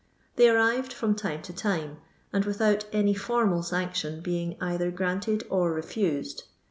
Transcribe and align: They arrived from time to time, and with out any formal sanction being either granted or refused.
They 0.35 0.49
arrived 0.49 0.91
from 0.93 1.13
time 1.13 1.43
to 1.43 1.53
time, 1.53 1.97
and 2.33 2.43
with 2.43 2.59
out 2.59 2.85
any 2.91 3.13
formal 3.13 3.61
sanction 3.61 4.21
being 4.21 4.57
either 4.59 4.89
granted 4.89 5.43
or 5.47 5.71
refused. 5.71 6.45